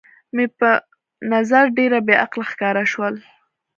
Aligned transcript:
مې 0.35 0.45
په 0.57 0.69
نظر 1.33 1.65
ډېره 1.77 1.99
بې 2.07 2.15
عقله 2.23 2.45
ښکاره 2.51 2.83
شول. 2.91 3.15